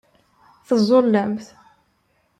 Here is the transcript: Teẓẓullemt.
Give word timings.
Teẓẓullemt. 0.67 1.45